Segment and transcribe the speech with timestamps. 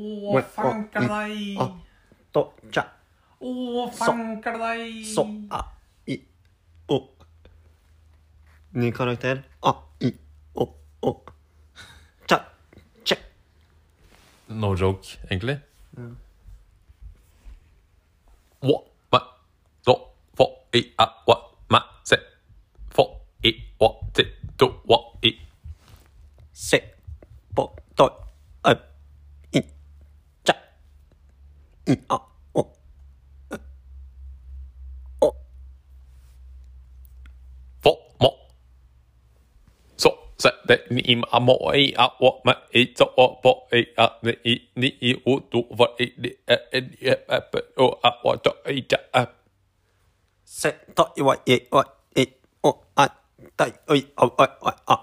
[0.00, 1.60] Å, fanker deg.
[1.60, 1.66] a,
[2.34, 2.42] do,
[2.72, 2.84] cha,
[3.40, 5.00] Å, fanker deg.
[5.08, 5.60] så, a,
[6.08, 6.16] i,
[6.88, 7.00] o.
[8.80, 9.42] Ny karakter.
[9.66, 9.74] A,
[10.06, 10.12] i,
[10.54, 10.66] o,
[11.02, 11.12] o.
[12.30, 12.38] Cha,
[13.04, 13.16] che.
[14.48, 15.58] No joke, egentlig.
[18.62, 18.78] Wa,
[19.12, 19.20] ma,
[19.88, 19.96] do,
[20.36, 20.46] fo,
[20.76, 21.36] i, a, wa,
[21.72, 22.18] ma, se.
[22.94, 23.08] Fo,
[23.42, 24.24] i, wa, ti,
[24.60, 25.32] do, wa, i.
[26.52, 26.78] Se,
[27.56, 28.06] po, do,
[28.68, 28.74] a,
[29.56, 29.62] i,
[30.44, 30.54] cha,
[31.90, 32.18] i, a,
[32.54, 32.62] o.
[33.52, 33.56] Ø,
[35.20, 35.32] O,
[37.82, 37.90] Fo,
[38.20, 38.30] mo.
[39.98, 43.84] Så, se, det, ni, ma, mo, i, a, wa, ma, i, så, o, po, i,
[43.96, 47.40] a, ni, i, ni, i, o, do, wa, i, ni, e, e, ni, e, e,
[47.52, 49.26] pe, o, a, wa, do, i, ja, a.
[50.44, 51.84] se, do, i, wa, i, wa,
[52.16, 52.26] i,
[52.62, 53.08] o, a,
[53.58, 54.96] da, oi, o, o, o, a.
[54.96, 54.99] Se,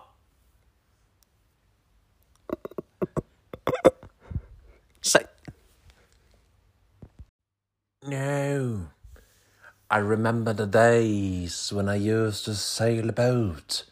[9.98, 13.84] I remember the days when I used to sail about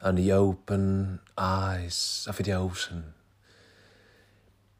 [0.00, 3.12] on the open ice of the ocean.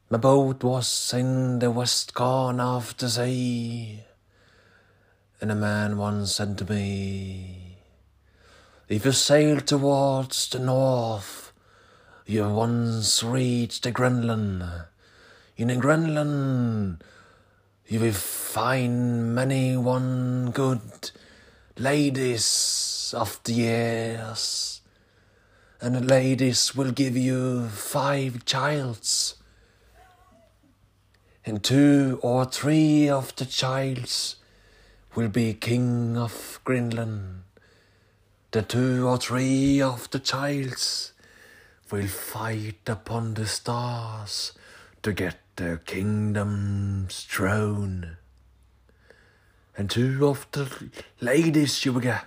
[0.09, 4.05] My boat was in the west corner of the sea,
[5.39, 7.77] and a man once said to me,
[8.89, 11.53] If you sail towards the north,
[12.25, 14.63] you once reach the Greenland.
[15.57, 17.03] In the Greenland,
[17.91, 21.11] you will find many one good
[21.77, 24.79] ladies of the years,
[25.81, 29.35] and the ladies will give you five childs,
[31.45, 34.37] and two or three of the childs
[35.13, 37.43] will be king of Greenland.
[38.51, 41.11] The two or three of the childs
[41.91, 44.53] will fight upon the stars
[45.03, 48.17] to get their kingdom's throne.
[49.77, 52.25] And two of the ladies you will get,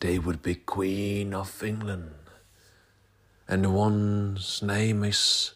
[0.00, 2.12] they would be Queen of England.
[3.48, 5.54] And the one's name is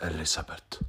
[0.00, 0.80] Elizabeth.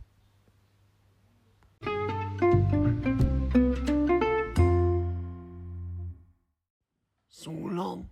[7.28, 8.08] Solan,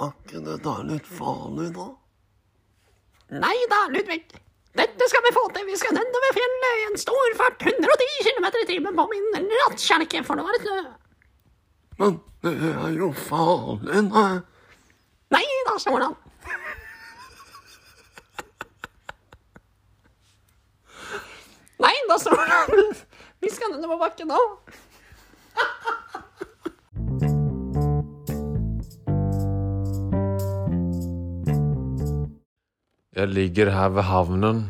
[0.00, 1.90] er ikke dette litt farlig da?
[3.28, 4.40] Nei da, Ludvig.
[4.78, 5.66] Dette skal vi få til.
[5.66, 10.22] Vi skal nedover fjellet i en stor fart, 110 km i timen på min rattkjelke,
[10.26, 10.82] for det var et snø.
[12.00, 14.30] Men det er jo farlig, nei.
[15.34, 16.14] Nei da, står han.
[21.80, 22.94] Nei da, står han.
[23.40, 24.40] Vi skal nedover bakken nå.
[33.16, 34.60] Jeg ligger her ved havnen.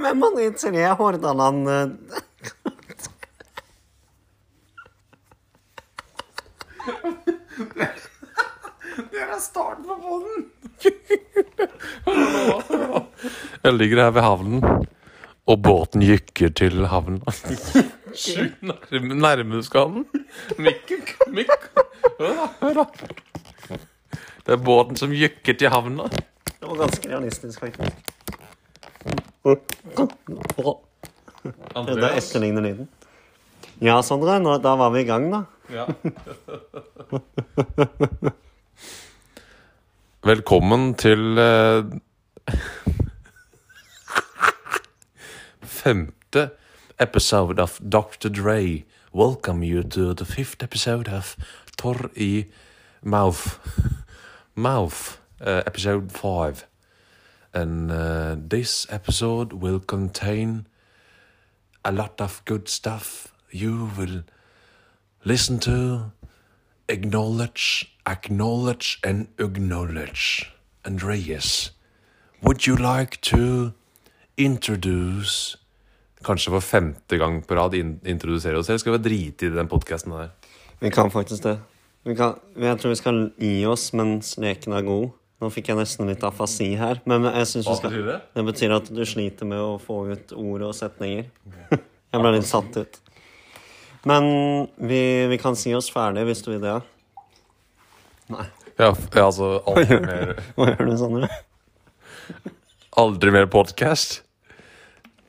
[0.00, 1.66] Hvem av de tre Hordaland
[10.04, 10.46] båten!
[13.64, 14.86] Jeg ligger her ved havnen,
[15.46, 17.18] og båten gykker til havnen.
[18.62, 20.06] Nærme, nærme du skal den?
[20.58, 20.94] Mikk,
[21.34, 21.69] mikk.
[22.20, 22.82] Hør da, hør da.
[24.44, 26.04] Det er båten som gykker til havna.
[26.12, 27.96] Det var ganske realistisk, faktisk.
[31.80, 32.90] Det etterligner lyden.
[33.80, 35.48] Ja, Sondre, nå, da var vi i gang, da.
[35.72, 35.88] Ja.
[40.28, 41.88] Velkommen til eh,
[45.80, 46.52] femte
[47.00, 48.28] episode of Dr.
[48.28, 48.84] Dre.
[49.14, 51.38] Welcome you to the fifth episode of
[51.80, 52.44] Torr i
[53.02, 53.58] Mouth.
[54.54, 56.66] Mouth, uh, episode five.
[57.54, 60.66] And uh, this episode will contain
[61.82, 64.24] a lot of good stuff you will
[65.24, 66.12] listen to,
[66.88, 70.52] acknowledge, acknowledge, and acknowledge.
[70.84, 71.70] Andreas,
[72.42, 73.72] would you like to
[74.36, 75.56] introduce
[76.20, 80.12] Kanskje for femte gang på rad introdusere oss, eller skal vi drite i den podkasten
[80.12, 80.28] der?
[80.80, 81.58] Vi kan faktisk det.
[82.08, 85.10] Vi kan, jeg tror vi skal gi oss mens leken er god.
[85.40, 87.94] Nå fikk jeg nesten litt afasi her, men jeg synes vi skal...
[88.04, 88.16] det?
[88.36, 91.28] Det betyr at du sliter med å få ut ord og setninger.
[91.72, 92.98] Jeg ble litt satt ut.
[94.08, 94.26] Men
[94.80, 96.78] vi, vi kan si oss ferdig hvis du vil det.
[98.32, 98.46] Nei.
[98.80, 101.28] Ja, altså aldri mer, Hva gjør du, Sondre?
[103.00, 104.22] aldri mer podcast.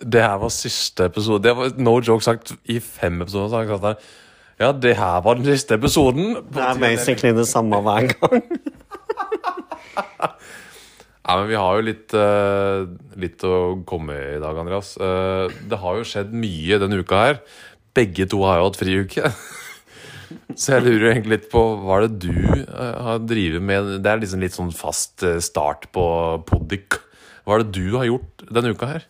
[0.02, 1.44] Det her var siste episode.
[1.44, 3.50] Det var no joke sagt i fem episoder.
[3.52, 4.12] Så har jeg sagt.
[4.62, 6.36] Ja, det her var den siste episoden.
[6.54, 8.44] Det er basically det samme hver gang.
[11.22, 12.86] Nei, men vi har jo litt, uh,
[13.18, 14.94] litt å komme i i dag, Andreas.
[15.02, 17.40] Uh, det har jo skjedd mye denne uka her.
[17.98, 19.32] Begge to har jo hatt friuke.
[20.60, 22.38] Så jeg lurer egentlig litt på hva er det du
[22.68, 23.96] uh, har drevet med?
[24.06, 26.06] Det er liksom litt sånn fast start på
[26.50, 27.00] Poddik.
[27.48, 29.10] Hva er det du har gjort denne uka her?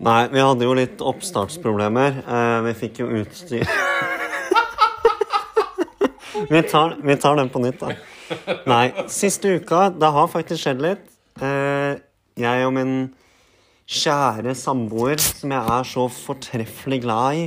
[0.00, 2.22] Nei, vi hadde jo litt oppstartsproblemer.
[2.68, 3.66] Vi fikk jo utstyr
[6.50, 7.94] vi, tar, vi tar den på nytt, da.
[8.68, 11.04] Nei, siste uka Det har faktisk skjedd litt.
[11.40, 11.96] Eh,
[12.38, 12.92] jeg og min
[13.88, 17.46] kjære samboer, som jeg er så fortreffelig glad i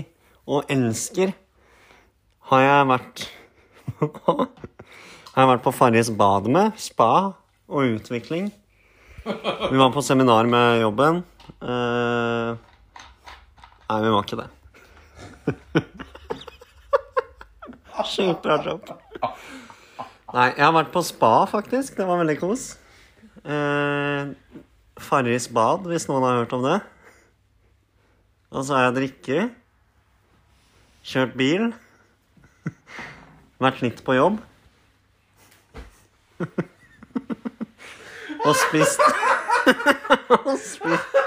[0.52, 1.36] og elsker,
[2.52, 3.28] har jeg vært
[4.02, 6.74] Har jeg vært på Farris bad med.
[6.82, 7.12] Spa
[7.72, 8.50] og utvikling.
[9.24, 11.22] Vi var på seminar med jobben.
[11.62, 12.50] Eh,
[13.88, 14.50] nei, vi var ikke det.
[18.68, 18.92] Jobb.
[20.32, 21.98] Nei, jeg har vært på spa, faktisk.
[21.98, 22.66] Det var veldig kos.
[23.44, 24.32] Eh,
[25.02, 26.78] Farris bad, hvis noen har hørt om det.
[28.52, 29.58] Og så har jeg drikket.
[31.08, 31.72] Kjørt bil.
[33.62, 34.40] Vært litt på jobb.
[38.42, 39.04] Og spist
[40.34, 41.18] Og spist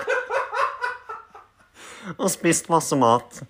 [2.19, 3.45] Og spist masse mat.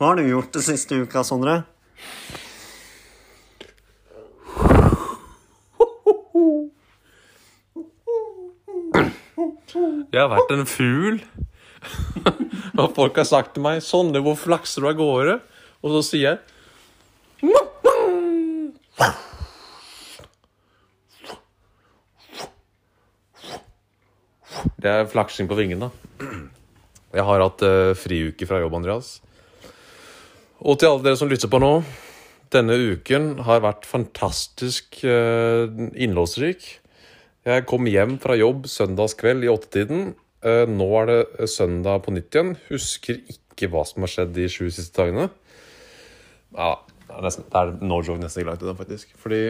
[0.00, 1.58] Hva har du gjort det siste uka, Sondre?
[10.08, 11.20] Jeg har vært en fugl.
[12.80, 15.36] Og folk har sagt til meg 'Sondre, hvor flakser du av gårde?'
[15.84, 16.38] Og så sier jeg
[24.80, 25.90] Det er flaksing på vingen, da.
[27.12, 29.18] Jeg har hatt uh, friuke fra jobb, Andreas.
[30.60, 31.72] Og til alle dere som lytter på nå.
[32.52, 36.66] Denne uken har vært fantastisk uh, innholdsrik.
[37.46, 40.10] Jeg kom hjem fra jobb søndagskveld i åttetiden.
[40.40, 42.54] Eh, nå er det søndag på nytt igjen.
[42.68, 45.30] Husker ikke hva som har skjedd de sju siste dagene.
[46.56, 46.74] Ja,
[47.08, 49.12] det er, no joke nesten ikke langt unna, faktisk.
[49.20, 49.40] Fordi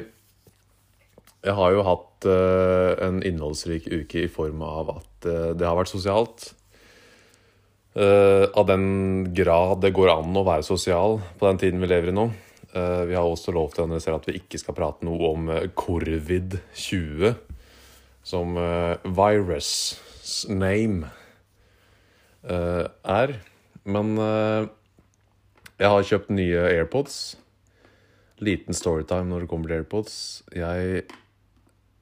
[1.40, 5.78] jeg har jo hatt eh, en innholdsrik uke i form av at eh, det har
[5.78, 6.50] vært sosialt.
[7.94, 12.12] Eh, av den grad det går an å være sosial på den tiden vi lever
[12.12, 12.28] i nå.
[12.70, 15.48] Uh, vi har også lov til å analysere at vi ikke skal prate noe om
[15.50, 17.32] eh, Corvid20
[18.22, 19.72] som uh, virus
[20.46, 21.10] name
[22.40, 23.32] er.
[23.84, 27.16] Men jeg har kjøpt nye AirPods.
[28.40, 30.14] Liten storytime når det kommer til AirPods.
[30.56, 31.02] Jeg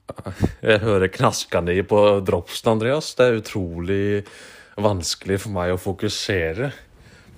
[0.68, 3.10] Jeg hører knaskene i på dropsen, Andreas.
[3.18, 4.04] Det er utrolig
[4.82, 6.72] vanskelig for meg å fokusere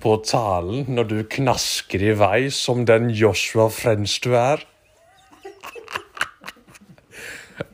[0.01, 4.63] på talen når du knasker i vei som den Joshua French du er.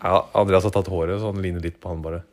[0.01, 2.23] Ja, Andreas har tatt håret, så han ligner litt på han bare.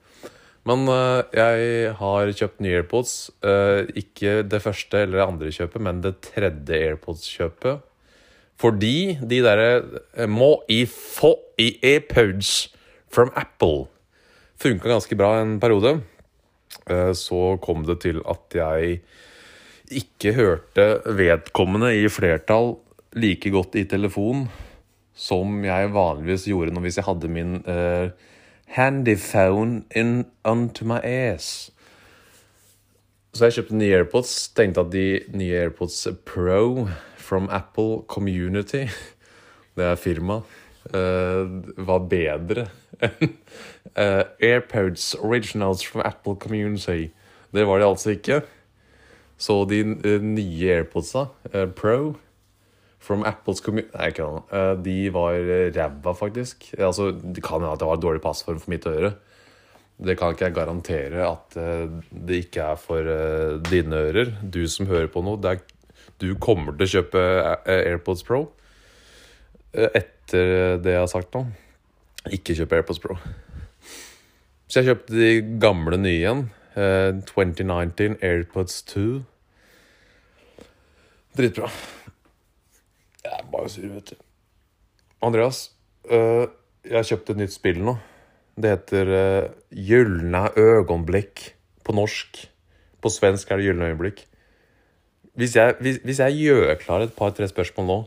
[0.64, 3.14] Men uh, jeg har kjøpt nye AirPods.
[3.44, 7.84] Uh, ikke det første eller det andre kjøpet, men det tredje AirPods-kjøpet.
[8.60, 9.70] Fordi de derre
[10.14, 12.70] eh, må i få i AirPods
[13.10, 13.88] from Apple
[14.62, 15.96] funka ganske bra en periode.
[16.86, 19.00] Eh, så kom det til at jeg
[19.94, 20.86] ikke hørte
[21.16, 22.74] vedkommende i flertall
[23.14, 24.46] like godt i telefon
[25.14, 28.10] som jeg vanligvis gjorde når hvis jeg hadde min uh,
[28.74, 31.70] handyphone in onto my ass.
[33.34, 34.32] Så jeg kjøpte nye AirPods.
[34.54, 36.88] Tenkte at de nye AirPods Pro
[37.18, 38.86] from Apple Community,
[39.76, 40.40] det er firma,
[40.90, 41.44] uh,
[41.86, 42.68] var bedre
[43.06, 43.38] enn
[43.96, 47.12] eh, AirPods Originals from Apple Community.
[47.54, 48.42] Det var de altså ikke.
[49.38, 52.14] Så de uh, nye AirPodsa, uh, Pro,
[53.04, 54.26] From Apples community Nei, ikke.
[54.48, 55.34] Eh, De var
[55.76, 56.70] ræva, faktisk.
[56.78, 59.10] Altså, det kan hende at det var dårlig passform for mitt øre.
[60.00, 61.58] Det kan ikke jeg garantere at
[62.08, 63.10] det ikke er for
[63.68, 64.32] dine ører.
[64.40, 65.36] Du som hører på noe.
[65.44, 65.60] Er,
[66.16, 67.28] du kommer til å kjøpe
[67.76, 68.40] AirPods Pro
[69.74, 71.44] etter det jeg har sagt nå.
[72.32, 73.20] Ikke kjøp AirPods Pro.
[74.74, 76.40] Så jeg kjøpte de gamle nye igjen.
[76.74, 79.02] Uh, 2019 AirPods 2.
[81.38, 81.68] Dritbra.
[83.22, 84.24] Jeg er bare sur, vet du.
[85.22, 85.60] Andreas,
[86.10, 86.50] uh,
[86.82, 87.94] jeg har kjøpt et nytt spill nå.
[88.58, 91.44] Det heter uh, Gylne øgonblikk
[91.86, 92.42] på norsk.
[92.98, 94.24] På svensk er det Gylne øyeblikk.
[95.38, 98.00] Hvis jeg, hvis, hvis jeg gjør klar et par-tre spørsmål nå,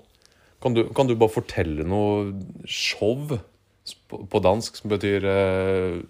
[0.59, 2.35] kan du, kan du bare fortelle noe
[2.67, 6.03] show på, på dansk som betyr øh,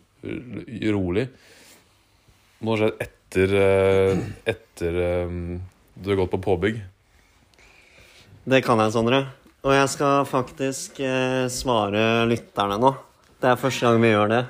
[0.93, 1.27] rolig?
[2.61, 5.33] Noe har skjedd etter, øh, etter øh,
[5.97, 6.79] du har gått på påbygg?
[8.47, 9.25] Det kan jeg, Sondre.
[9.67, 12.93] Og jeg skal faktisk eh, svare lytterne nå.
[13.41, 14.43] Det er første gang vi gjør det.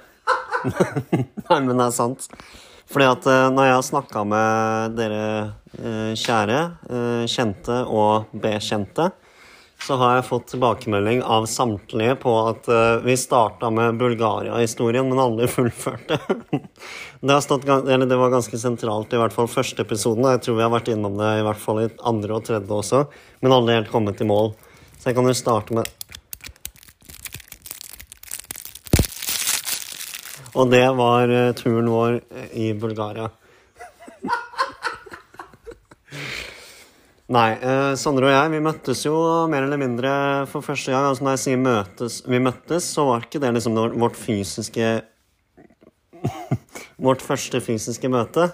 [1.50, 2.28] Nei, men det er sant.
[2.88, 5.24] Fordi at eh, når jeg har snakka med dere
[5.80, 9.10] eh, kjære, eh, kjente og bekjente,
[9.80, 15.22] så har jeg fått tilbakemelding av samtlige på at uh, vi starta med Bulgaria-historien, men
[15.22, 16.18] aldri fullførte.
[17.22, 20.66] det, stått, det var ganske sentralt i hvert fall første episoden, og jeg tror vi
[20.66, 23.06] har vært innom det i hvert fall i andre og tredje også,
[23.46, 24.56] men aldri helt kommet i mål.
[24.98, 25.94] Så jeg kan jo starte med
[30.58, 32.16] Og det var eh, turen vår
[32.58, 33.28] i Bulgaria.
[37.28, 39.16] Nei, eh, Sondre og jeg vi møttes jo
[39.52, 40.12] mer eller mindre
[40.48, 41.10] for første gang.
[41.10, 44.92] Altså Når jeg sier møtes, vi møttes, så var ikke det liksom vårt- fysiske
[47.04, 48.48] Vårt første fysiske møte.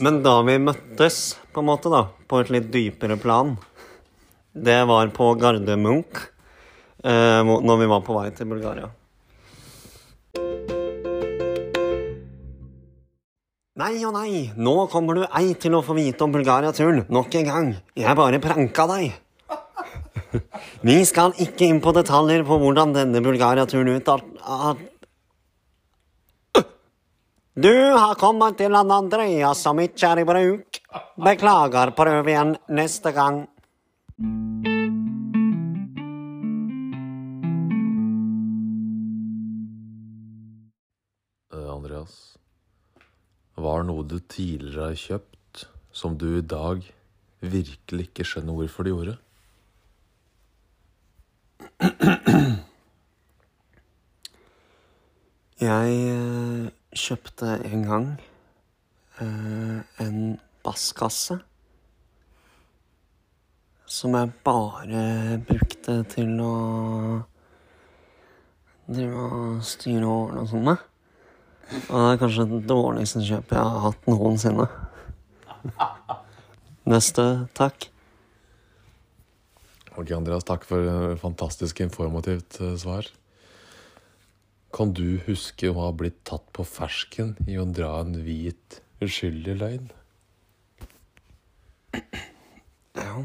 [0.00, 1.18] Men da vi møttes,
[1.52, 3.54] på en måte, da, på et litt dypere plan,
[4.52, 6.04] det var på Gardermoen
[7.04, 8.88] eh, når vi var på vei til Bulgaria.
[13.80, 17.46] Nei og nei, nå kommer du ei til å få vite om Bulgaria-turen nok en
[17.48, 17.68] gang.
[17.96, 19.14] Jeg bare pranka deg.
[20.88, 24.88] Vi skal ikke inn på detaljer på hvordan denne Bulgaria-turen ut av av-
[27.52, 30.78] Du har kommet til en Andreas som ikke er i bruk.
[31.20, 33.42] Beklager, prøv igjen neste gang.
[43.62, 46.82] Hva er noe du tidligere har kjøpt, som du i dag
[47.42, 49.16] virkelig ikke skjønner hvorfor du gjorde?
[55.62, 58.06] Jeg eh, kjøpte en gang
[59.22, 60.16] eh, en
[60.66, 61.38] basskasse.
[63.86, 66.54] Som jeg bare brukte til å
[68.88, 70.82] drive og styre ordne og sånn med.
[71.72, 74.66] Og det er kanskje det dårligste kjøpet jeg har hatt noensinne.
[76.92, 77.24] Neste,
[77.56, 77.88] takk.
[79.92, 83.08] Ok, Andreas, takk for et fantastisk informativt eh, svar.
[84.72, 89.58] Kan du huske å ha blitt tatt på fersken i å dra en hvit, uskyldig
[89.60, 89.90] løgn?
[92.96, 93.24] Ja.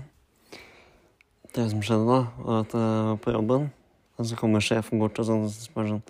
[1.55, 3.69] Det som skjedde da, var at jeg var på jobben,
[4.19, 6.03] og så kommer sjefen bort og sånn, og spør sånn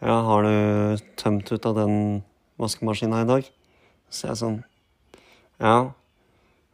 [0.00, 2.22] Ja, har du tømt ut av den
[2.56, 3.44] vaskemaskina i dag?
[4.08, 4.64] Så jeg sånn
[5.60, 5.92] Ja.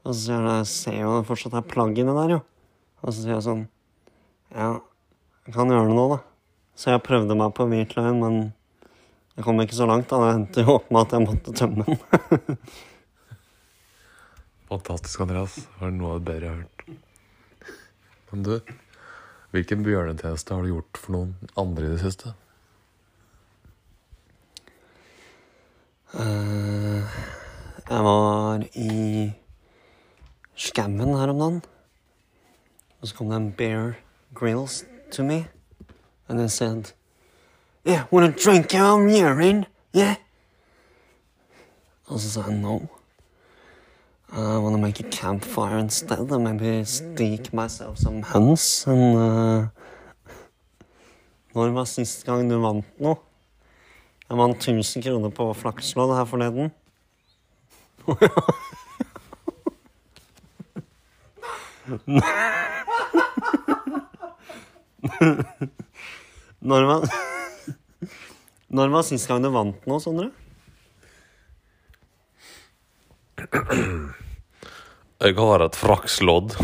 [0.06, 2.40] Og så sier han jeg ser jo det fortsatt er plagg inni der, jo.
[3.02, 3.64] Og så sier jeg sånn
[4.54, 4.78] Ja,
[5.42, 6.18] jeg kan gjøre det nå, da.
[6.78, 8.35] Så jeg prøvde meg på hvit løgn, men
[9.35, 10.09] jeg kom ikke så langt.
[10.09, 10.16] da.
[10.23, 11.99] Det endte jo opp med at jeg måtte tømme den.
[14.71, 15.54] Fantastisk, Andreas.
[15.80, 16.80] Var noe av det bedre jeg har hørt?
[18.30, 18.54] Men du,
[19.50, 22.28] hvilken bjørnetjeneste har du gjort for noen andre i det siste?
[26.16, 29.32] Jeg var i
[30.56, 31.62] Skauen her om dagen.
[33.00, 33.99] Og så kom det en Bear
[34.35, 35.46] Grills to me.
[36.28, 36.92] And they said,
[37.85, 39.66] Yeah, wanna drink your urine?
[39.94, 40.16] Yeah?
[42.06, 42.80] Og så sa jeg no.
[44.32, 49.66] I wanna make a campfire instead and maybe steak myself some huns And, uh,
[51.54, 53.16] når var sist gang du vant noe?
[54.26, 56.73] Jeg vant 1000 kroner på flakslodd her forleden.
[66.66, 67.06] Når var
[68.66, 70.33] Når var sist gang du vant noe, Sondre?
[75.23, 76.56] Jeg har et frakslodd.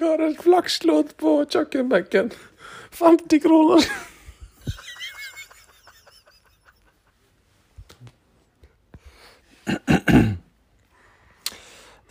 [0.00, 2.30] Jeg har et flakslodd på kjøkkenbenken.
[2.96, 3.84] 50 kroner.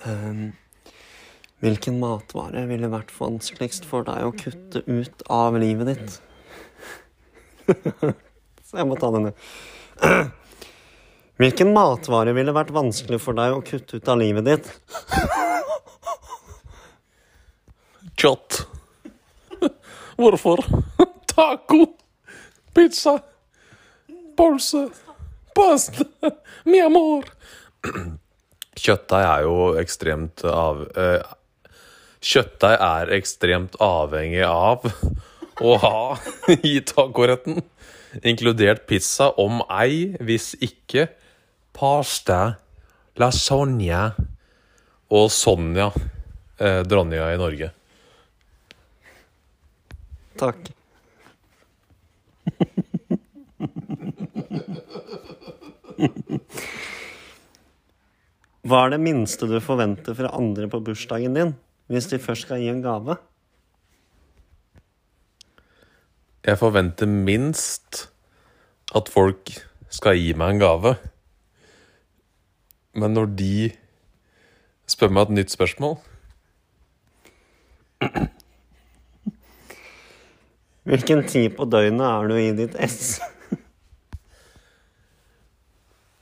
[0.05, 0.43] Um,
[1.65, 6.22] hvilken matvare ville vært vanskeligst for deg å kutte ut av livet ditt?
[8.69, 9.34] Så jeg må ta denne.
[11.39, 14.74] Hvilken matvare ville vært vanskelig for deg å kutte ut av livet ditt?
[20.20, 20.60] Hvorfor?
[21.32, 21.86] Taco.
[22.74, 23.20] Pizza.
[24.38, 24.90] Pølse.
[25.56, 26.06] Pasta.
[26.66, 27.24] Mi amor.
[28.80, 31.24] Kjøttdeig er jo ekstremt av eh,
[32.20, 34.84] Kjøttdeig er ekstremt avhengig av
[35.70, 36.04] å ha
[36.52, 37.64] i tacoretten.
[38.20, 41.08] Inkludert pizza, om ei, hvis ikke
[41.76, 42.58] pasta,
[43.20, 44.04] lasagne
[45.16, 45.92] og Sonja,
[46.60, 47.72] eh, dronninga i Norge.
[50.39, 50.69] Takk.
[58.69, 61.51] Hva er det minste du forventer fra andre på bursdagen din,
[61.91, 63.17] hvis de først skal gi en gave?
[66.46, 68.05] Jeg forventer minst
[68.96, 69.51] at folk
[69.91, 70.96] skal gi meg en gave.
[72.96, 73.72] Men når de
[74.89, 76.00] spør meg et nytt spørsmål
[80.89, 83.19] Hvilken tid på døgnet er du i ditt ess?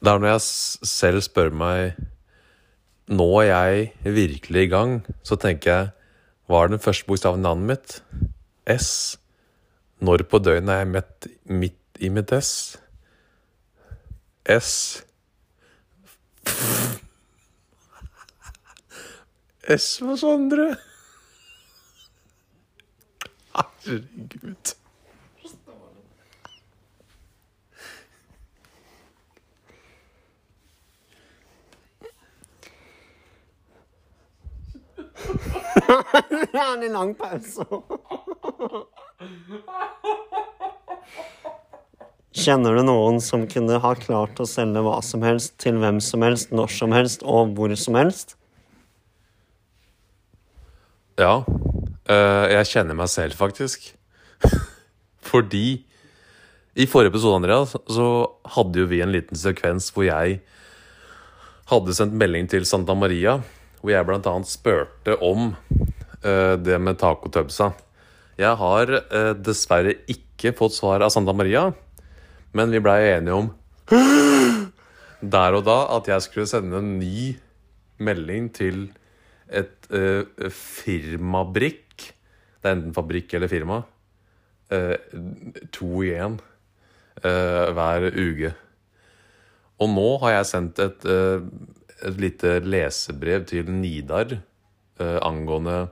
[0.04, 1.96] Det er når jeg selv spør meg
[3.08, 5.88] Nå er jeg virkelig i gang, så tenker jeg
[6.52, 7.96] Hva er den første bokstaven i navnet mitt?
[8.68, 8.90] S.
[10.04, 12.52] Når på døgnet er jeg midt, midt i mitt S?
[14.52, 14.74] S.
[19.78, 20.76] S for Sondre.
[23.88, 24.74] Herregud.
[36.30, 37.64] Det er en lang pause.
[42.38, 46.26] Kjenner du noen som kunne ha klart å selge hva som helst til hvem som
[46.28, 48.36] helst, når som helst og hvor som helst?
[51.18, 51.42] Ja.
[52.10, 53.92] Eh, jeg kjenner meg selv, faktisk.
[55.30, 55.68] Fordi
[56.78, 58.08] i forrige episode, Andreas, så
[58.54, 60.42] hadde jo vi en liten sekvens hvor jeg
[61.72, 63.40] hadde sendt melding til Santa Maria,
[63.82, 67.72] hvor jeg annet spurte om uh, det med tacotubsa.
[68.38, 71.72] Jeg har uh, dessverre ikke fått svar av Santa Maria,
[72.54, 73.50] men vi blei enige om
[75.38, 77.34] der og da at jeg skulle sende en ny
[77.98, 78.86] melding til
[79.50, 81.87] et uh, firmabrikk.
[82.62, 83.82] Det er enten fabrikk eller firma.
[84.74, 84.96] Eh,
[85.72, 86.40] to i én
[87.24, 88.54] eh, hver uke.
[89.78, 91.46] Og nå har jeg sendt et, eh,
[92.10, 94.40] et lite lesebrev til Nidar
[95.00, 95.88] eh, angående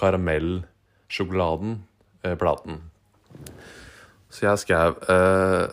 [0.00, 1.82] karamellsjokoladen,
[2.24, 2.82] eh, platen.
[4.30, 5.66] Så jeg skrev eh,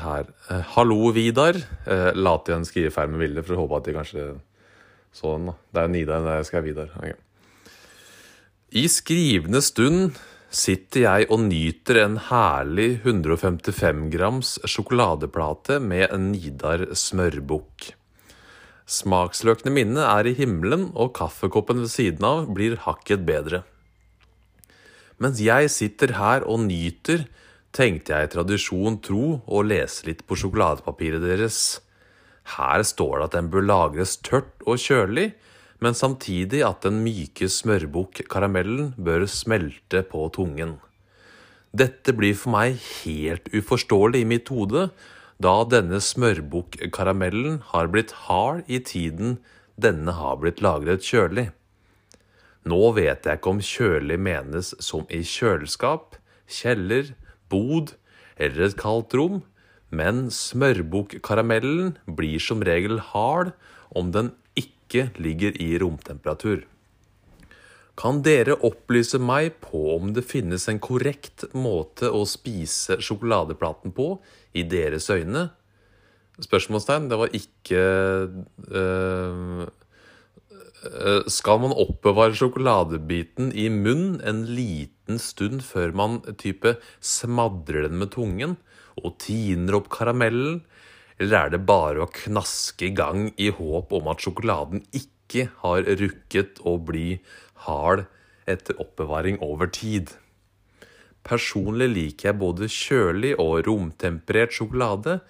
[0.00, 0.30] her
[0.72, 1.58] Hallo, Vidar.
[2.16, 4.28] La til en skrivefeil med bildet, for å håpe at de kanskje
[5.14, 5.50] så den.
[5.50, 5.54] da.
[5.74, 6.94] Det er Nidar, det skrev Vidar.
[6.96, 7.12] Ok.
[8.74, 10.16] I skrivende stund
[10.50, 17.92] sitter jeg og nyter en herlig 155 grams sjokoladeplate med en Nidar smørbukk.
[18.90, 23.62] Smaksløkene mine er i himmelen, og kaffekoppen ved siden av blir hakket bedre.
[25.22, 27.28] Mens jeg sitter her og nyter,
[27.70, 31.62] tenkte jeg tradisjon tro å lese litt på sjokoladepapiret deres.
[32.58, 35.30] Her står det at den bør lagres tørt og kjølig,
[35.82, 40.78] men samtidig at den myke smørbukk-karamellen bør smelte på tungen.
[41.74, 44.88] Dette blir for meg helt uforståelig i mitt hode,
[45.42, 49.38] da denne smørbukk-karamellen har blitt hard i tiden
[49.74, 51.48] denne har blitt lagret kjølig.
[52.64, 56.14] Nå vet jeg ikke om kjølig menes som i kjøleskap,
[56.48, 57.10] kjeller,
[57.50, 57.96] bod
[58.38, 59.42] eller et kaldt rom,
[59.94, 63.52] men smørbukkaramellen blir som regel hard
[63.94, 64.32] om den
[64.94, 66.64] ikke ligger i romtemperatur.
[67.98, 74.16] Kan dere opplyse meg på om det finnes en korrekt måte å spise sjokoladeplaten på
[74.54, 75.48] i deres øyne?
[76.42, 77.06] Spørsmålstegn.
[77.10, 77.82] Det var ikke
[78.74, 79.66] øh,
[81.30, 88.10] Skal man oppbevare sjokoladebiten i munnen en liten stund før man type smadrer den med
[88.16, 88.58] tungen
[88.98, 90.64] og tiner opp karamellen?
[91.18, 95.86] Eller er det bare å knaske i gang i håp om at sjokoladen ikke har
[96.00, 97.20] rukket å bli
[97.66, 98.06] hard
[98.50, 100.10] etter oppbevaring over tid?
[101.24, 105.20] Personlig liker jeg både kjølig og romtemperert sjokolade,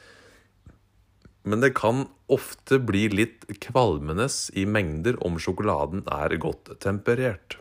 [1.45, 7.59] men det kan ofte bli litt kvalmenes i mengder om sjokoladen er godt temperert.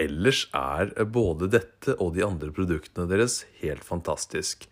[0.00, 4.64] Ellers er både dette og de andre produktene deres helt fantastisk.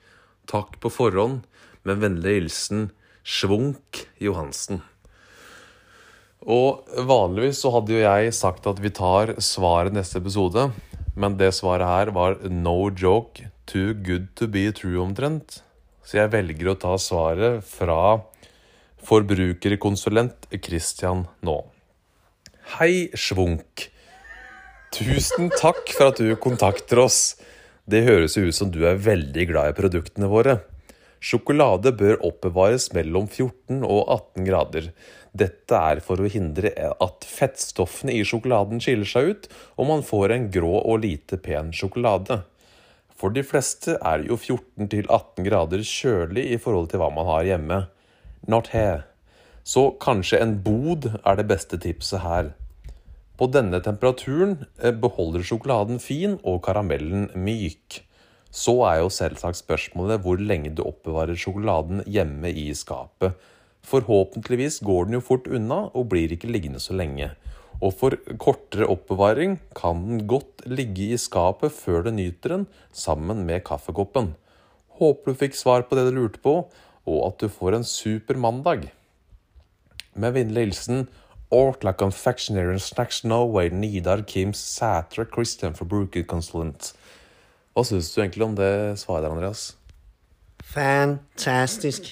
[0.48, 1.42] Takk på forhånd.
[1.88, 2.88] Med vennlig hilsen
[3.24, 4.82] Svunk Johansen.
[6.44, 10.68] Og vanligvis så hadde jo jeg sagt at vi tar svaret neste episode,
[11.16, 15.62] men det svaret her var no joke, too good to be true omtrent.
[16.04, 18.20] Så jeg velger å ta svaret fra
[19.08, 21.58] forbrukerkonsulent Christian nå.
[22.76, 23.88] Hei, Svunk.
[24.92, 27.38] Tusen takk for at du kontakter oss.
[27.88, 30.60] Det høres jo ut som du er veldig glad i produktene våre.
[31.18, 34.90] Sjokolade bør oppbevares mellom 14 og 18 grader.
[35.38, 40.34] Dette er for å hindre at fettstoffene i sjokoladen skiller seg ut, og man får
[40.34, 42.42] en grå og lite pen sjokolade.
[43.18, 47.26] For de fleste er jo 14 til 18 grader kjølig i forhold til hva man
[47.26, 47.80] har hjemme.
[48.46, 49.02] Not here.
[49.66, 52.52] Så kanskje en bod er det beste tipset her.
[53.38, 58.00] På denne temperaturen eh, beholder sjokoladen fin og karamellen myk.
[58.50, 63.36] Så er jo selvsagt spørsmålet hvor lenge du oppbevarer sjokoladen hjemme i skapet.
[63.88, 67.30] Forhåpentligvis går den jo fort unna og blir ikke liggende så lenge.
[67.78, 73.44] Og for kortere oppbevaring kan den godt ligge i skapet før du nyter den, sammen
[73.46, 74.32] med kaffekoppen.
[74.98, 76.56] Håper du fikk svar på det du lurte på,
[77.08, 78.88] og at du får en super mandag.
[80.18, 81.06] Med vennlig hilsen
[81.54, 86.92] Orkla Confectionery and Snacks Norway, Nidar Kims Sætre, Christian Forbrukerkonsulent.
[87.78, 89.78] Hva syns du egentlig om det svaret der, Andreas?
[90.66, 92.08] Fantastisk.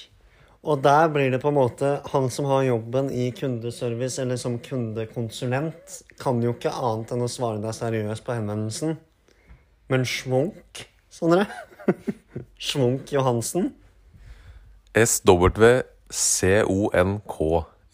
[0.63, 4.63] Og der blir det på en måte Han som har jobben i kundeservice, eller som
[4.63, 8.95] kundekonsulent, kan jo ikke annet enn å svare deg seriøst på henvendelsen.
[9.91, 11.51] Men Schwunk, Sondre
[12.69, 13.75] Schwunk Johansen.
[14.95, 15.83] SWCONK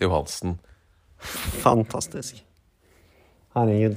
[0.04, 0.60] Johansen.
[1.64, 2.44] Fantastisk.
[3.56, 3.96] Herregud.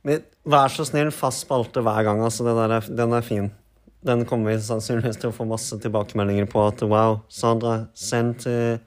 [0.00, 2.22] Men vær så snill, fast spalte hver gang.
[2.24, 3.50] altså er, Den er fin.
[4.06, 6.62] Den kommer vi sannsynligvis til å få masse tilbakemeldinger på.
[6.66, 8.80] At wow, Sandra, send til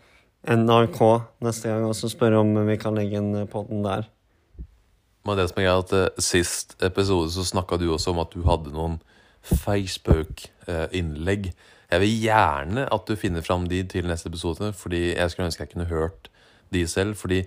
[0.44, 1.00] NRK
[1.46, 4.10] neste gang og så spør om vi kan legge en podden der.
[5.24, 8.42] Men det som er at eh, Sist episode så snakka du også om at du
[8.44, 8.98] hadde noen
[9.44, 11.54] Facebook-innlegg.
[11.94, 15.64] Jeg vil gjerne at du finner fram de til neste episode, fordi jeg skulle ønske
[15.64, 16.30] jeg kunne hørt
[16.74, 17.16] de selv.
[17.20, 17.44] Fordi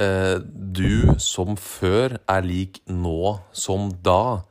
[0.00, 4.44] eh, du som før er lik nå som da.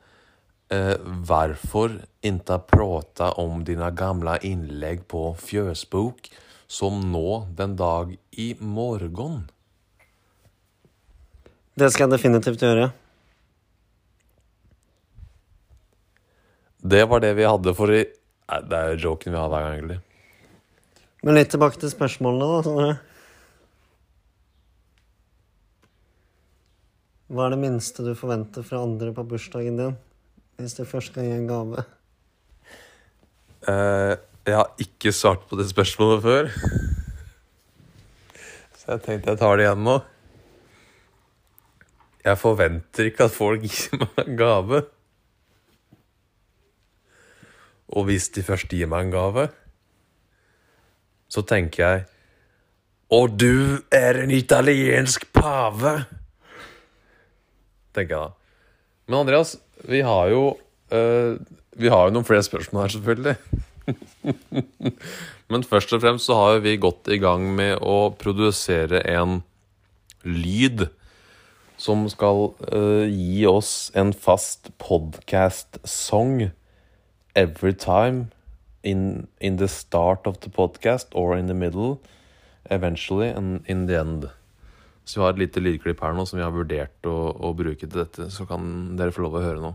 [0.68, 6.28] Eh, hvorfor ikke prate om dine gamle innlegg på fjøsbok
[6.68, 9.46] som nå den dag i morgen?
[11.78, 12.90] Det skal jeg definitivt gjøre.
[16.78, 18.04] Det var det vi hadde for i
[18.48, 19.98] Nei, Det er joken vi har hver gang, egentlig.
[21.20, 22.62] Men litt tilbake til spørsmålene, da.
[22.64, 22.92] Sondre.
[27.28, 29.96] Hva er det minste du forventer fra andre på bursdagen din?
[30.56, 31.82] Hvis du først skal gi en gave.
[33.68, 34.14] Eh,
[34.48, 36.48] jeg har ikke svart på det spørsmålet før.
[38.78, 39.98] Så jeg tenkte jeg tar det igjen nå.
[42.24, 44.80] Jeg forventer ikke at folk gir meg en gave.
[47.92, 49.50] Og hvis de først gir meg en gave,
[51.28, 52.06] så tenker jeg
[53.12, 56.17] Og du er en italiensk pave!
[57.96, 58.30] Tenker jeg da.
[59.08, 59.56] Men Andreas,
[59.88, 60.42] vi har jo
[60.92, 61.38] uh,
[61.78, 63.36] Vi har jo noen flere spørsmål her, selvfølgelig.
[65.50, 69.40] Men først og fremst så har vi gått i gang med å produsere en
[70.26, 70.88] lyd
[71.78, 76.50] som skal uh, gi oss en fast podcast-song
[77.38, 78.32] every time
[78.82, 82.00] in, in the start of the podcast or in the middle,
[82.70, 84.28] eventually and in the end.
[85.08, 87.86] Så vi har et lite lydklipp her nå som vi har vurdert å, å bruke
[87.86, 89.70] til dette, så kan dere få lov å høre nå.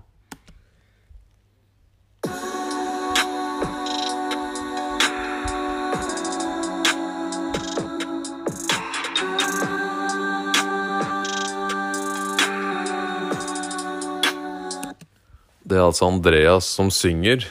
[15.65, 17.47] Det er altså Andreas som synger,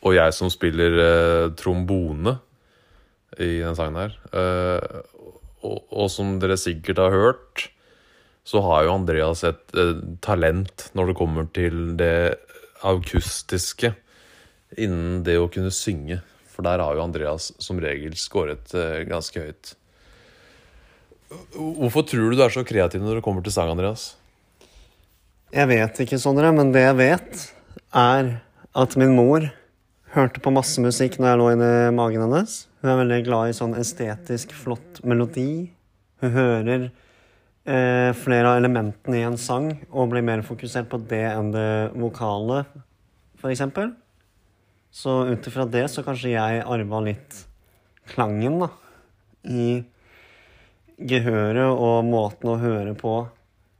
[0.00, 2.38] og jeg som spiller eh, trombone
[3.36, 4.16] i den sangen her.
[4.32, 5.12] Eh,
[6.06, 7.66] og, som dere sikkert har hørt,
[8.46, 12.38] så har jo Andreas et eh, talent når det kommer til det
[12.86, 13.92] akustiske
[14.78, 16.20] innen det å kunne synge.
[16.52, 19.74] For der har jo Andreas som regel skåret eh, ganske høyt.
[21.56, 24.14] Hvorfor tror du du er så kreativ når det kommer til sang, Andreas?
[25.54, 27.46] Jeg vet ikke, Sondre, men det jeg vet,
[27.94, 28.36] er
[28.76, 29.48] at min mor
[30.14, 32.56] hørte på masse musikk når jeg lå inni magen hennes.
[32.80, 35.75] Hun er veldig glad i sånn estetisk flott melodi.
[36.22, 41.24] Hun hører eh, flere av elementene i en sang og blir mer fokusert på det
[41.28, 42.64] enn det vokale,
[43.46, 43.92] eksempel.
[44.90, 47.36] Så ut ifra det så kanskje jeg arva litt
[48.10, 48.70] klangen, da.
[49.46, 49.84] I
[50.96, 53.14] gehøret og måten å høre på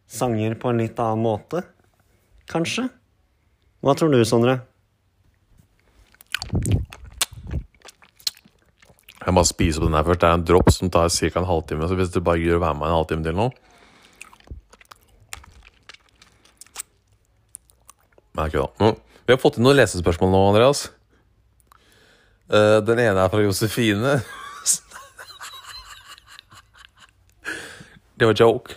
[0.06, 1.64] sanger på en litt annen måte.
[2.46, 2.86] Kanskje.
[3.82, 4.60] Hva tror du, Sondre?
[9.26, 10.22] Jeg må spise opp den her først.
[10.22, 11.30] Det er en dropp som tar ca.
[11.40, 11.88] en halvtime.
[11.90, 13.50] Så hvis du bare gidder å være med en halvtime til nå
[18.36, 18.90] Nei, ikke da.
[19.24, 20.82] Vi har fått inn noen lesespørsmål nå, Andreas.
[22.52, 24.18] Eh, den ene er fra Josefine.
[28.16, 28.76] Det var joke.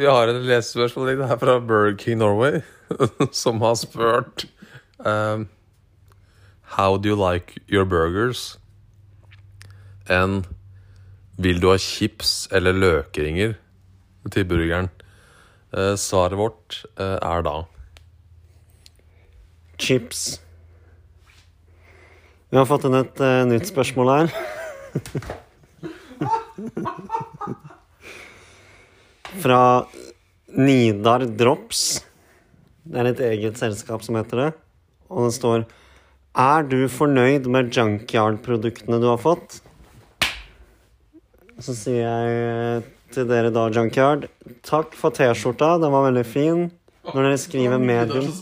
[0.00, 2.62] Vi har en lesespørsmål inne her fra Burger King Norway,
[3.42, 4.46] som har spurt
[4.98, 5.48] um,
[6.76, 8.59] How do you like your burgers?
[10.08, 10.46] And
[11.40, 13.54] vil du ha chips eller løkringer
[14.30, 14.90] til burgeren?
[15.72, 17.64] Eh, svaret vårt eh, er da
[19.80, 20.40] Chips.
[22.50, 24.28] Vi har fått inn et eh, nytt spørsmål her.
[29.40, 29.86] Fra
[30.58, 32.04] Nidar Drops.
[32.84, 34.50] Det er et eget selskap som heter det.
[35.08, 35.58] Og det står
[36.36, 39.62] Er du fornøyd med junkyard-produktene du har fått?
[41.60, 44.28] Så sier jeg eh, til dere da, Junkyard,
[44.64, 45.74] takk for T-skjorta.
[45.82, 46.70] Den var veldig fin.
[47.10, 48.28] Når dere skriver medium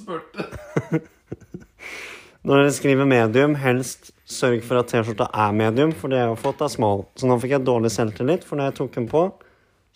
[2.46, 6.38] Når dere skriver medium, helst sørg for at T-skjorta er medium, for det jeg har
[6.38, 7.04] fått, er small.
[7.18, 9.24] Så nå fikk jeg dårlig selvtillit, for når jeg tok den på,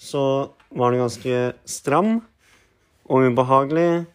[0.00, 0.24] så
[0.74, 2.16] var den ganske stram
[3.06, 4.06] og ubehagelig.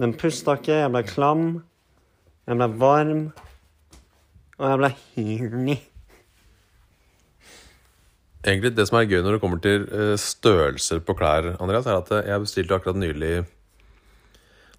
[0.00, 1.46] Den pusta ikke, jeg ble klam,
[2.48, 3.24] jeg ble varm,
[4.60, 5.78] og jeg ble horny.
[8.40, 11.98] Egentlig det som er gøy når det kommer til eh, størrelser på klær, Andreas, er
[12.00, 13.34] at jeg bestilte akkurat nylig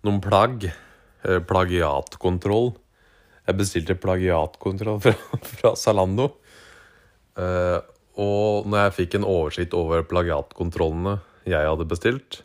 [0.05, 0.71] noen plagg.
[1.27, 2.71] eh, Plagiatkontroll.
[3.47, 6.27] Jeg bestilte plagiatkontroll fra, fra Zalando.
[7.37, 7.79] Eh,
[8.21, 11.19] og når jeg fikk en oversikt over plagiatkontrollene
[11.49, 12.41] jeg hadde bestilt,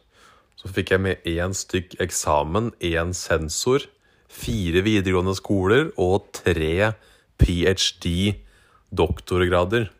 [0.56, 3.84] så fikk jeg med én stykk eksamen, én sensor,
[4.28, 6.92] fire videregående skoler og tre
[7.40, 8.14] ph.d.
[8.88, 9.90] doktorgrader.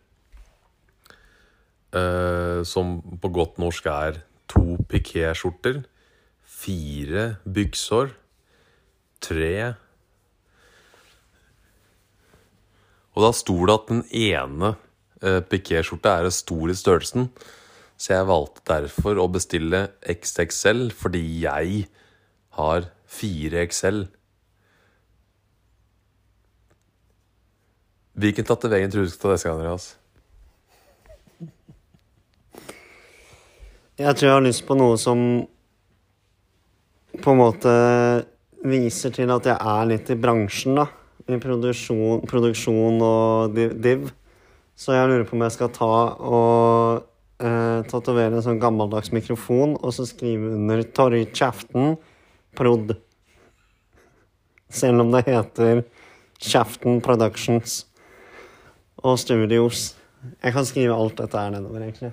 [1.95, 5.85] Eh, som på godt norsk er to piké-skjorter,
[6.43, 8.11] fire byksår,
[9.23, 9.75] tre
[13.17, 14.75] Og da sto det at den ene
[15.25, 17.31] eh, piké-skjorta er stor i størrelsen.
[17.97, 21.87] Så jeg valgte derfor å bestille XXL fordi jeg
[22.59, 24.05] har 4XL.
[28.17, 29.89] Hvilken tatovering tror du skal ta neste gang, Andreas?
[33.97, 35.21] Jeg tror jeg har lyst på noe som
[37.17, 37.71] på en måte
[38.69, 40.85] viser til at jeg er litt i bransjen, da.
[41.33, 44.11] I produksjon, produksjon og div.
[44.77, 47.07] Så jeg lurer på om jeg skal ta og
[47.41, 51.97] eh, tatovere en sånn gammeldags mikrofon, og så skrive under 'Torry Kjeften
[52.53, 52.99] Prod'.
[54.69, 55.87] Selv om det heter
[56.37, 57.87] Kjeften Productions
[59.01, 59.95] og Studios.
[60.45, 62.13] Jeg kan skrive alt dette her nedover, egentlig.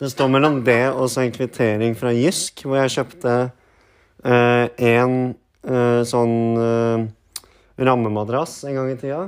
[0.00, 3.32] Det står mellom det og så en kvittering fra Jysk, hvor jeg kjøpte
[4.24, 5.16] eh, en
[5.68, 7.02] uh, sånn uh,
[7.76, 9.26] rammemadrass en gang i tida.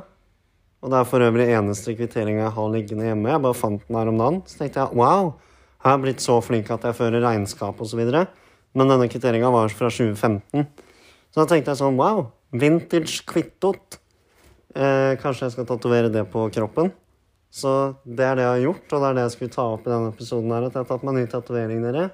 [0.80, 3.28] Og det er for øvrig eneste kvitteringa jeg har liggende hjemme.
[3.34, 4.40] Jeg bare fant den her om dagen.
[4.48, 5.34] Så tenkte jeg wow,
[5.76, 8.00] jeg har blitt så flink at jeg fører regnskap osv.
[8.72, 10.64] Men denne kvitteringa var fra 2015.
[11.28, 14.00] Så da tenkte jeg sånn wow, vintage kvittot.
[14.72, 16.94] Eh, kanskje jeg skal tatovere det på kroppen.
[17.52, 17.70] Så
[18.08, 19.92] det er det jeg har gjort, og det er det jeg skulle ta opp i
[19.92, 20.52] denne episoden.
[20.54, 22.06] her, At jeg har tatt meg ny tatovering, dere.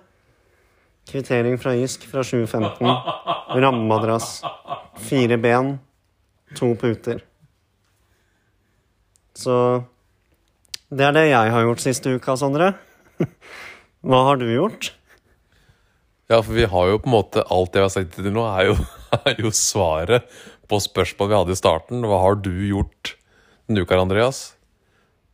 [1.08, 2.90] Kvittering fra Jysk fra 2015.
[3.62, 4.42] Rammemadrass.
[4.98, 5.78] Fire ben.
[6.58, 7.22] To puter.
[9.38, 9.54] Så
[10.90, 12.72] det er det jeg har gjort siste uka, Sondre.
[14.08, 14.90] Hva har du gjort?
[16.28, 18.72] Ja, for vi har jo på en måte Alt vi har sagt til nå, er
[18.72, 18.76] jo,
[19.22, 20.26] er jo svaret
[20.68, 22.04] på spørsmålet vi hadde i starten.
[22.04, 23.14] Hva har du gjort
[23.68, 24.57] denne uka, Andreas?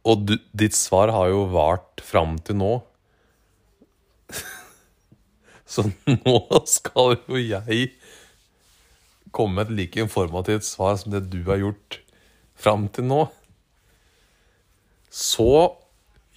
[0.05, 2.73] Og du, ditt svar har jo vart fram til nå.
[5.75, 7.95] Så nå skal jo jeg
[9.35, 11.99] komme med et like informativt svar som det du har gjort
[12.55, 13.23] fram til nå.
[15.11, 15.49] Så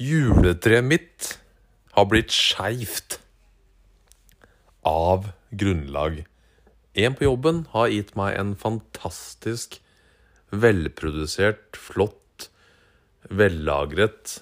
[0.02, 1.34] juletreet mitt
[1.98, 3.20] har blitt skeivt
[4.86, 6.24] av grunnlag.
[6.98, 9.80] En på jobben har gitt meg en fantastisk
[10.54, 12.22] velprodusert, flott,
[13.30, 14.38] vellagret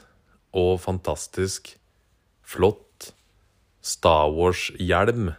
[0.56, 1.74] og fantastisk
[2.46, 3.12] flott
[3.86, 5.34] Star Wars-hjelm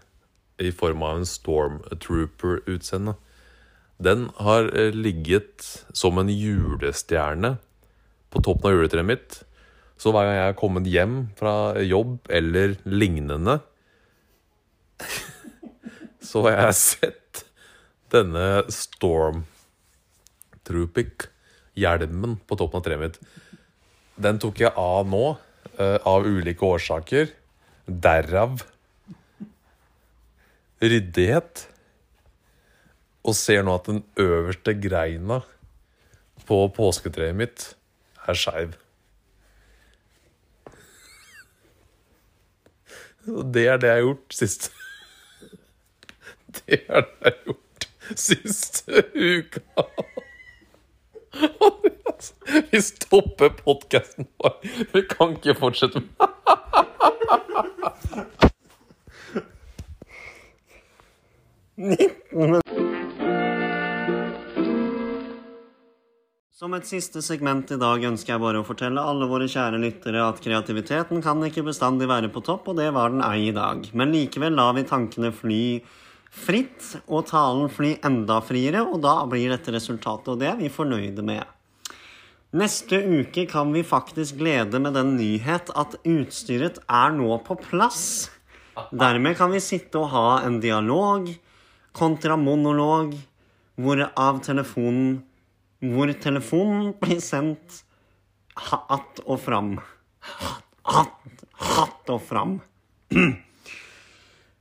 [0.63, 3.17] i form av en Stormtrooper-utseende.
[3.99, 5.65] Den har eh, ligget
[5.97, 7.57] som en julestjerne
[8.31, 9.39] på toppen av juletreet mitt.
[9.97, 13.59] Så hver gang jeg har kommet hjem fra jobb eller lignende,
[16.29, 17.45] så har jeg sett
[18.13, 19.45] denne Storm
[20.67, 21.29] Trupic,
[21.77, 23.19] hjelmen på toppen av treet mitt.
[24.17, 25.37] Den tok jeg av nå,
[25.79, 27.31] eh, av ulike årsaker.
[27.87, 28.65] Derav
[30.81, 31.67] ryddighet.
[33.27, 35.41] Og ser nå at den øverste greina
[36.47, 37.73] på påsketreet mitt
[38.27, 38.77] er skeiv.
[43.27, 44.69] Det er det jeg har gjort sist.
[46.57, 49.87] Det er det jeg har gjort siste uka.
[52.71, 54.53] Vi stopper podkasten vår.
[54.93, 56.11] Vi kan ikke fortsette med
[66.57, 70.23] Som et siste segment i dag ønsker jeg bare å fortelle alle våre kjære lyttere
[70.25, 73.85] at kreativiteten kan ikke bestandig være på topp, og det var den ei i dag.
[73.93, 75.61] Men likevel lar vi tankene fly
[76.37, 80.73] fritt, og talen fly enda friere, og da blir dette resultatet, og det er vi
[80.73, 81.45] fornøyde med.
[82.57, 88.31] Neste uke kan vi faktisk glede med den nyhet at utstyret er nå på plass.
[88.93, 91.29] Dermed kan vi sitte og ha en dialog
[91.97, 93.17] kontra monolog,
[93.77, 95.25] hvorav telefonen
[95.81, 97.83] hvor telefonen blir sendt
[98.57, 99.81] hatt att og fram.
[100.83, 102.61] Hatt, hatt og fram.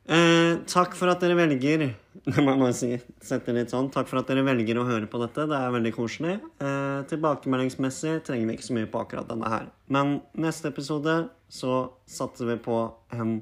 [0.05, 1.87] Eh, takk for at dere velger
[2.45, 2.91] Man må si,
[3.25, 3.87] sette litt sånn.
[3.93, 5.47] Takk for at dere velger å høre på dette.
[5.49, 6.35] Det er veldig koselig.
[6.61, 9.67] Eh, tilbakemeldingsmessig trenger vi ikke så mye på akkurat denne her.
[9.89, 11.17] Men neste episode
[11.49, 11.77] så
[12.09, 12.79] satser vi på
[13.13, 13.39] en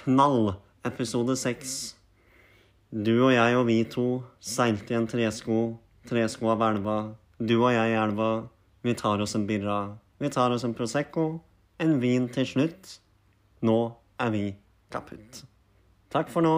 [0.00, 0.54] knall.
[0.86, 1.96] Episode seks.
[2.90, 4.06] Du og jeg og vi to
[4.42, 5.60] seilte i en tresko.
[6.10, 6.96] Tresko av elva.
[7.38, 8.32] Du og jeg i elva.
[8.86, 9.82] Vi tar oss en birra.
[10.22, 11.28] Vi tar oss en Prosecco.
[11.82, 12.98] En vin til slutt.
[13.66, 13.78] Nå
[14.20, 14.44] er vi
[14.90, 15.44] kaputt.
[16.10, 16.54] Takk for nå.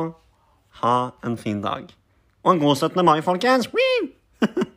[0.82, 1.88] Ha en fin dag.
[2.42, 3.04] Og en god 17.
[3.04, 3.68] mai, folkens!